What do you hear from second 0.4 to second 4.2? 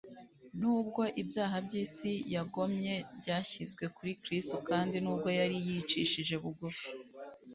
Nubwo ibyaha by'isi yagomye byashyizwe kuri